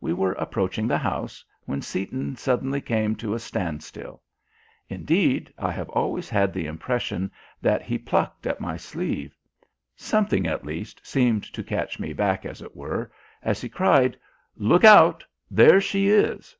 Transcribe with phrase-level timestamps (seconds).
[0.00, 4.22] We were approaching the house when Seaton suddenly came to a standstill.
[4.88, 7.28] Indeed, I have always had the impression
[7.60, 9.36] that he plucked at my sleeve.
[9.96, 13.10] Something, at least, seemed to catch me back, as it were,
[13.42, 14.16] as he cried,
[14.56, 16.56] "Look out, there she is!"